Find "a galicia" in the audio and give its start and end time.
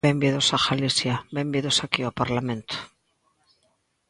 0.55-1.15